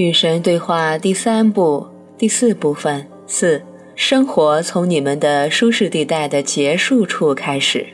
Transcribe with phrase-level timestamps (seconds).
[0.00, 1.86] 与神对话第三部
[2.16, 3.60] 第四部分四：
[3.94, 7.86] 生活从你们的舒适地带的结束处开始。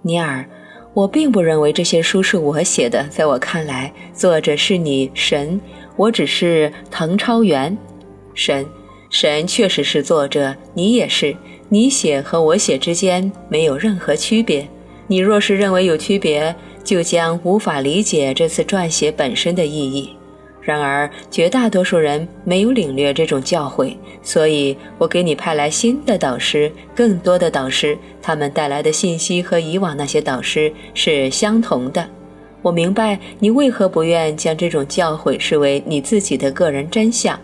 [0.00, 0.48] 尼尔，
[0.94, 5.60] 我并不认为这些书是我写的，在我看来，作者是你神，
[5.96, 7.76] 我只是滕超元。
[8.32, 8.64] 神，
[9.10, 11.36] 神确实是作者，你也是。
[11.68, 14.66] 你写和我写之间没有任何区别。
[15.06, 20.14] 你若是认为有区别，就将无法理解这次撰写本身的意义。
[20.68, 32.06] 然而，绝大多数人没有领略这种教诲，所以我给你派来新的导师，更多的导师，他们带来的信息和以往那些导师是相同的。
[32.60, 37.40] 我明白你为何不愿将这种教诲视为你自己的个人真相。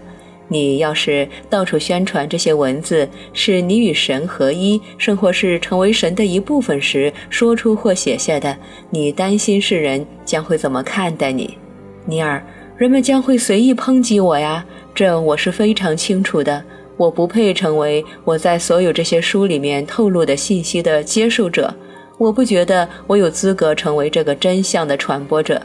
[0.49, 8.55] 你要是到处宣传这些文字是你与神合一，甚或是成为神的一部分时说出或写下的，
[8.91, 11.57] 你担心世人将会怎么看待你，
[12.05, 12.45] 尼尔？
[12.77, 16.65] 人们将会随意抨击我呀，这我是非常清楚的。
[16.97, 21.73] 我不配成为我在所有这些书里面透露的信息的接受者。
[22.19, 25.63] 我不觉得我有资格成为这个真相的传播者。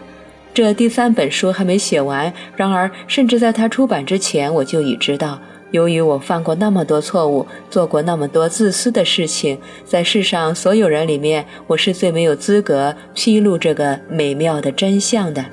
[0.53, 5.39] 这第三本书还没写完，然而甚至在它出版之前，我就已知道，
[5.71, 15.43] 由于我犯过那么多错误，做过那么多自私的事情，在世上所有人里面，我是最没有资格披露这个美妙的真相的。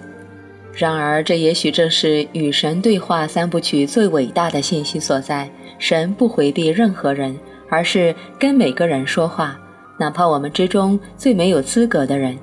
[0.77, 5.51] 然而，这也许正是与神对话三部曲最伟大的信息所在。
[5.79, 7.39] 神不回避任何人，
[7.71, 9.59] 而是跟每个人说话，
[9.99, 12.37] 哪怕我们之中最没有资格的人。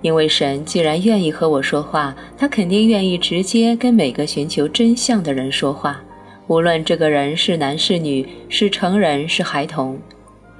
[0.00, 6.02] 因为神既然愿意和我说话，他肯定愿意直接跟每个寻求真相的人说话，
[6.46, 9.98] 无论这个人是男是女，是成人是孩童。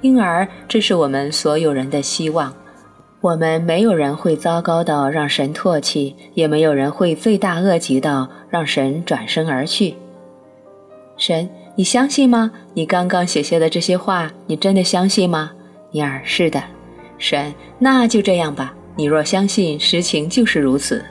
[0.01, 2.53] 因而，这是我们所有人的希望。
[3.25, 9.95] 我们没有人会糟糕到让神唾弃，也没有人会罪大恶极到让神转身而去。
[11.17, 12.51] 神，你相信吗？
[12.75, 15.53] 你刚刚写下的这些话，你真的相信吗？
[15.89, 16.61] 尼尔，是的。
[17.17, 18.75] 神，那就这样吧。
[18.95, 21.03] 你若相信，实情就是如此。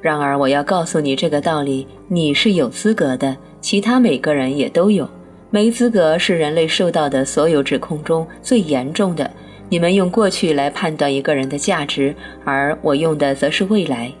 [0.00, 5.08] 然而，我要告诉你这个道理：你是有资格的，其他每个人也都有。
[5.50, 9.28] 没资格是人类受到的所有指控中最严重的。
[9.68, 14.12] 你们用过去来判断一个人的价值，而我用的则是未来。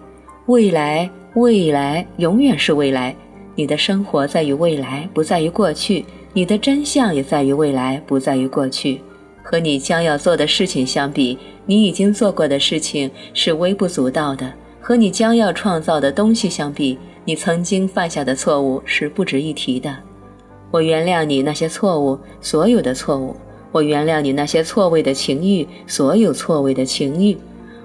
[0.46, 3.14] 未来，未来，永远是未来。
[3.54, 9.00] 你的生活在于未来，不在于过去；你的真相也在于未来，不在于过去。
[9.42, 14.46] 和你将要做的事情相比，你已经做过的事情是微不足道的；
[14.80, 19.96] 和你将要创造的东西相比，你曾经犯下的错误是不值一提的。
[20.72, 23.36] 我原谅你那些错误，所有的错误。
[23.72, 27.36] 我原谅你那些错位的情欲，所有错位的情欲；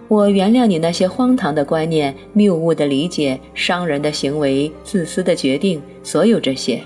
[0.08, 6.82] 我原谅你那些荒唐的观念、谬误的理解、伤人的行为、自私的决定，所有这些。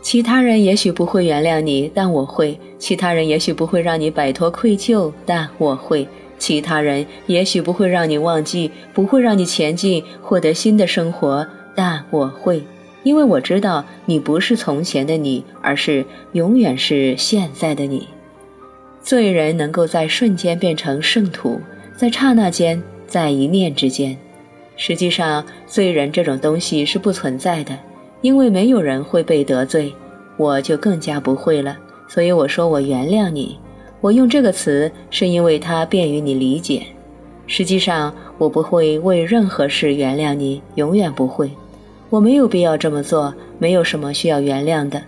[0.00, 6.06] 其他人也许不会原谅你，但我会；其他人也许不会让你摆脱愧疚，但我会；
[6.38, 12.62] 其他人也许不会让你忘记，不会让你前进，获得新的生活，但我会。
[13.06, 18.08] 因为我知道你不是从前的你，而是永远是现在的你。
[19.00, 21.60] 罪人能够在瞬间变成圣徒，
[21.96, 24.18] 在刹那间，在一念之间。
[24.76, 27.78] 实际上，罪人这种东西是不存在的，
[28.22, 29.94] 因为没有人会被得罪，
[30.36, 31.78] 我就更加不会了。
[32.08, 33.56] 所以我说我原谅你。
[34.00, 36.82] 我用这个词是因为它便于你理解。
[37.46, 41.48] 实际上，我不会为任何事原谅你，永远不会。
[42.16, 45.02] 我没有必要这么做，没有什么需要原谅的，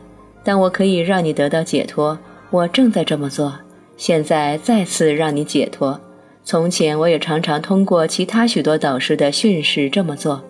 [0.45, 2.19] 但我可以让你得到解脱。
[2.51, 3.55] 我正在这么做，
[3.97, 5.99] 现在再次让你解脱。
[6.45, 10.43] 从前我也常常通过其他许多导师的训示这么做。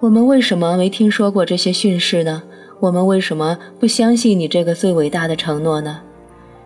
[0.00, 2.42] 我们为什么没听说过这些训示呢？
[2.78, 6.02] 我们为什么不相信你这个最伟大的承诺呢？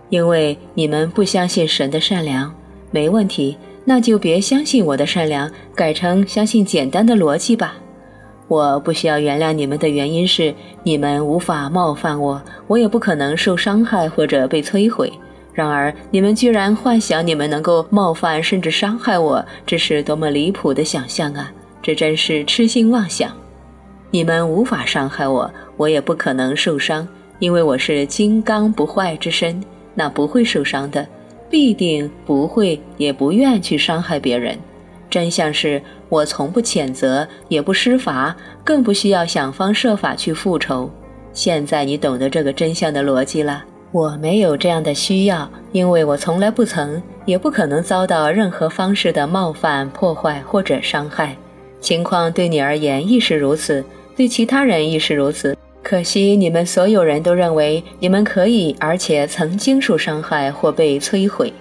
[0.09, 2.53] 因为你们不相信神的善良。
[2.91, 7.77] 没问题，那就别相信我的善良，改成相信简单的逻辑吧。
[8.47, 15.13] 我不需要原谅你们的原因是，你们无法冒犯我，我也不可能受伤害或者被摧毁。
[15.55, 21.53] 然而，你们居然幻想你们能够冒犯甚至伤害我，这是多么离谱的想象啊！
[21.81, 23.31] 这真是痴心妄想。
[24.11, 27.07] 你们无法伤害我，我也不可能受伤，
[27.39, 29.63] 因为我是金刚不坏之身，
[29.95, 31.07] 那不会受伤的，
[31.49, 34.59] 必定不会，也不愿去伤害别人。
[35.15, 38.35] 真相是我从不谴责，也不施罚，
[38.65, 40.91] 更不需要想方设法去复仇。
[41.33, 43.63] 现在你懂得这个真相的逻辑了。
[43.93, 51.37] 我没有这样的需要，因为我从来不曾，也不可能遭到任何方式的冒犯、破坏或者伤害。
[51.81, 53.85] 情况对你而言亦是如此，
[54.17, 55.57] 对其他人亦是如此。
[55.81, 61.53] 可惜你们所有人都认为你们可以，而且曾经受伤害或被摧毁。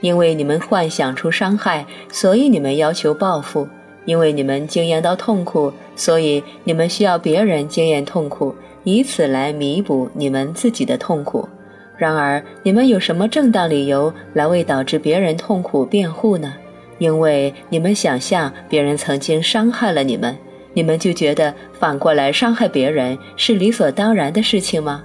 [0.00, 3.66] 因为你们幻想出伤害，所以你们要求报复；
[4.04, 8.54] 因为你们经验到痛苦，所以你们需要别人经验痛苦，
[8.84, 11.48] 以此来弥补你们自己的痛苦。
[11.96, 16.54] 然而，你们有什么正当理由来为导致别人痛苦辩护呢？
[16.98, 20.36] 因为你们想象别人曾经伤害了你们，
[20.74, 25.04] 你们就觉得反过来伤害别人是理所当然的事情吗？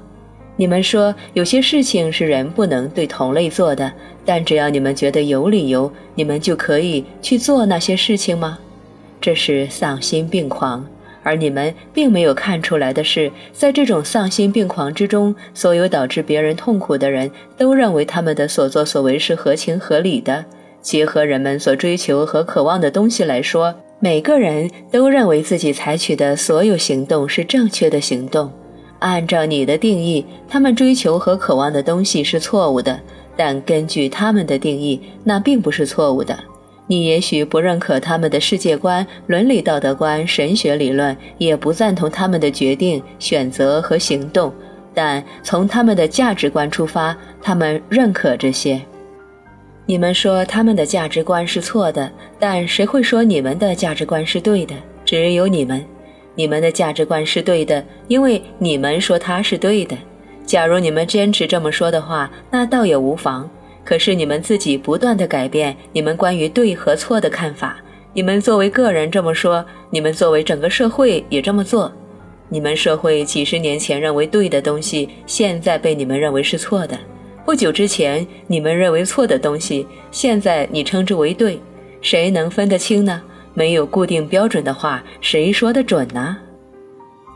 [0.55, 3.91] 你们说有些事情是人不能对同类做的，
[4.23, 8.59] 但只要你们觉得有理由，你们就可以去做那些事情吗？
[9.19, 10.85] 这是丧心病狂。
[11.23, 20.43] 而你们并没有看出来的是，在这种丧心病狂之中，所有导致别人痛苦的人都认为他们的所作所为是合情合理的。
[20.81, 28.51] 结合人们所追求和渴望的东西来说，每个人都认为自己采取的所有行动是正确的行动。
[29.03, 32.97] 按照你的定义，他们追求和渴望的东西是错误的，
[33.35, 36.39] 但根据他们的定义，那并不是错误的。
[36.87, 44.53] 你也许不认可他们的世界观、伦理道德观、神学理论，也不赞同他们的决定、选择和行动，
[44.93, 48.81] 但从他们的价值观出发，他们认可这些。
[49.85, 52.09] 你们说他们的价值观是错的，
[52.39, 54.73] 但谁会说你们的价值观是对的？
[55.03, 55.83] 只有你们，
[56.35, 59.95] 你们的价值观是对的，因为你们说它是对的。
[60.45, 63.49] 假如你们坚持这么说的话，那倒也无妨。
[63.85, 67.77] 可是你们自己不断的改变你们关于对和错的看法，
[68.13, 71.91] 你们作为个人这么说，你们作为整个社会也这么做。
[72.49, 76.95] 你们社会几十年前认为对的东西，现在被你们认为是错的；
[77.45, 81.59] 不久之前你们认为错的东西，现在你称之为对。
[82.01, 83.21] 谁能分得清呢？
[83.53, 86.37] 没有固定标准的话，谁说得准呢？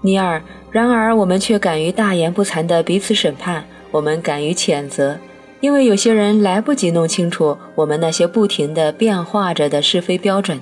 [0.02, 0.42] 尼尔，
[0.72, 5.18] 然而我们却敢于大言不惭的彼此审判，我们敢于谴责。
[5.60, 10.60] 因为有些人来不及弄清楚我们那些不停地变化着的是非标准，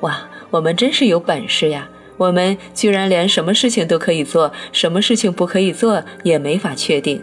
[0.00, 1.88] 哇，我们真是有本事呀！
[2.16, 7.22] 我们居然连什么事情都可以做，什么事情不可以做也没法确定。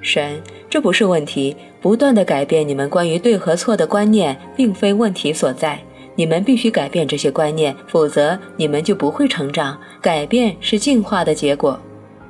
[0.00, 1.56] 神，这不是问题。
[1.80, 5.78] 不断地改变你们关于对和错的观念，并非问题所在。
[6.16, 9.78] 你们必须改变这些观念，否则你们就不会成长。
[10.00, 11.80] 改变是进化的结果。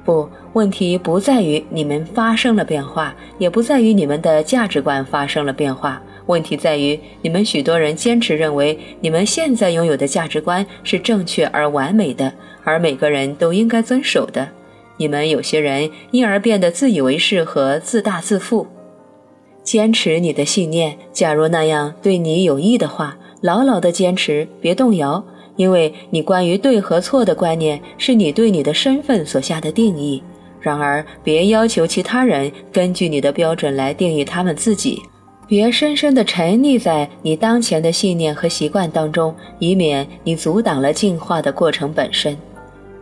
[0.05, 6.01] 不，问题不在于你们发生了变化，也不在于你们的价值观发生了变化。
[6.27, 12.33] 问题在于你们许多人坚持认为你们现在拥有的价值观是正确而完美的，
[12.63, 14.49] 而每个人都应该遵守的。
[14.97, 18.67] 你们有些人因而变得自以为是和自大自负。
[19.65, 25.25] 坚持你的信念，假如那样对你有益的话，牢牢地坚持，别动摇。
[25.57, 30.21] 因为你关于对和错的观念是你对你的身份所下的定义，
[30.61, 35.01] 然而别要求其他人根据你的标准来定义他们自己，
[35.47, 42.37] 别深深地沉溺在你当前的信念和习惯当中，以免你阻挡了进化的过程本身。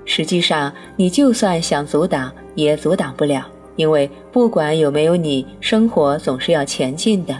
[0.04, 3.46] 实际上，你就算想阻挡，也阻挡不了，
[3.76, 7.36] 因为不管有没有你，生活总是要前进的，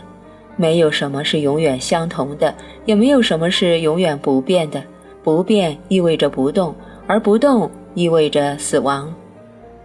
[0.57, 2.55] 没有什么是永远相同的，
[2.85, 4.83] 也没有什么是永远不变的。
[5.25, 6.75] 不变意味着不动，
[7.07, 9.15] 而不动意味着死亡。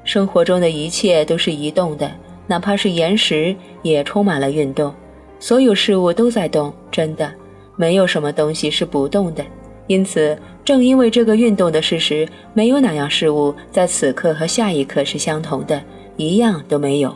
[0.03, 2.09] 生活中的一切都是移动的，
[2.47, 4.91] 哪怕是岩石也充满了运动。
[5.39, 7.31] 所有事物都在动，真的，
[7.75, 9.45] 没有什么东西是不动的。
[9.85, 15.79] 因此，正因为这个运动的事实，没有哪样事物在此刻和下一刻是相同的，
[16.17, 17.15] 一样都没有。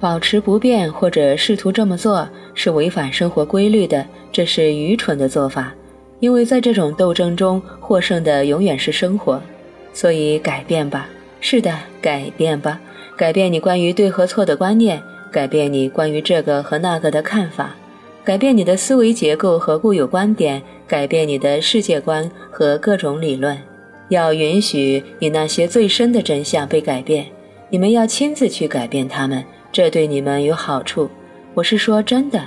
[0.00, 5.72] 保持不变或者试图这么做是违反生活规律的，这是愚蠢的做法。
[6.20, 9.40] 因为在这种斗争中获胜的永远是生活，
[9.92, 11.08] 所以改变吧。
[11.40, 12.78] 是的，改变吧，
[13.16, 17.74] 改变你关于对和错的观念，改变你关于这个和那个的看法，
[18.22, 23.56] 改变你的思维结构和固有观点，改变你的世界观和各种理论。
[24.10, 27.26] 要允许你那些最深的真相被改变，
[27.70, 31.08] 你们要亲自去改变他们，这对你们有好处。
[31.54, 32.44] 我是说真的，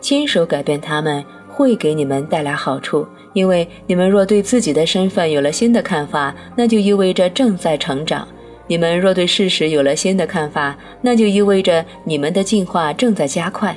[0.00, 1.24] 亲手改变他们。
[1.56, 8.26] 会给你们带来好处，因为你们若对自己的身份有了新的看法，那就意味着正在成长；
[8.66, 13.72] 你们若对事实有了新的看法，那就意味着你们的进化正在加快；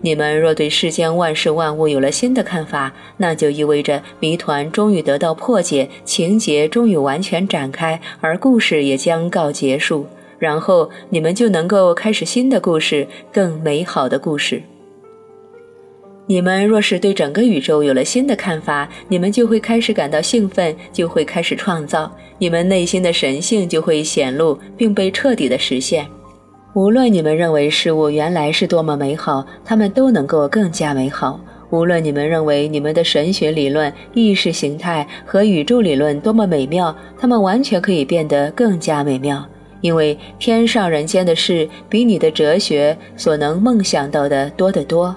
[0.00, 10.08] 你们若对世间万事万物有了新的看法，那就意味着谜团终于得到破解，情节终于完全展开，而故事也将告结束。
[10.42, 14.60] 然后你们就能够开始新的故事，更美好的故事。
[16.26, 26.04] 你们若是对整个宇宙有了新的看法，你们就会开始感到兴奋，就会开始创造，你们内心的神性就会显露，并被彻底的实现。
[26.74, 31.38] 无论你们认为事物原来是多么美好，它们都能够更加美好。
[31.70, 39.46] 无论你们认为你们的神学理论、意识形态和宇宙理论多么美妙，它们完全可以变得更加美妙，
[39.82, 45.14] 因为天上人间的事比你的哲学所能梦想到的多得多。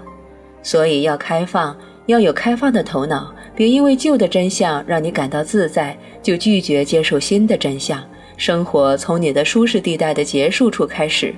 [0.62, 8.04] 所以要开放，要有开放的头脑，别因为旧的真相让你感到自在，就拒绝接受新的真相。
[8.36, 11.34] 生活从你的舒适地带的结束处开始。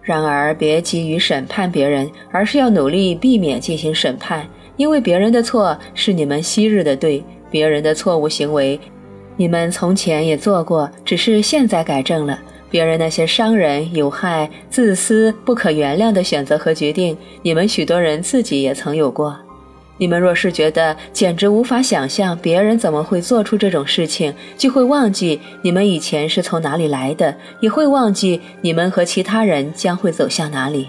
[0.00, 8.78] 然而，别急于审判别人，而是要努力避免进行审判，因为别人的错是你们昔日的对，别人的错误行为，
[9.38, 12.38] 你们从前也做过，只是现在改正了。
[12.68, 19.34] 别人那些伤人、有害、自私、不可原谅的选择和决定，你们许多人自己也曾有过。
[19.96, 30.88] 你们若是觉得简直无法想象别人怎么会做出这种事情，就会忘记你们以前是从哪里来的，也会忘记你们和其他人将会走向哪里。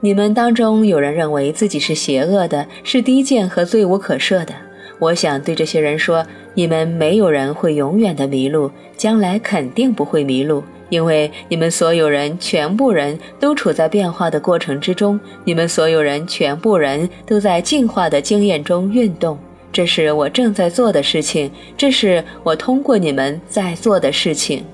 [0.00, 4.54] 你们当中有人认为自己是邪恶的，是低贱和罪无可赦的。
[4.98, 19.38] 我想对这些人说：你们没有人会永远的迷路，将来肯定不会迷路，因为你们所有人、全部人都处在变化的过程之中，你们所有人、全部人都在进化的经验中运动。
[19.70, 24.64] 这是我正在做的事情，这是我通过你们在做的事情。